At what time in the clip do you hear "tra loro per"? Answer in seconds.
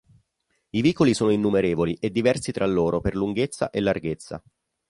2.51-3.13